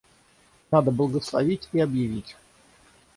Надо 0.71 0.89
благословить 0.89 1.69
и 1.73 1.79
объявить. 1.79 2.35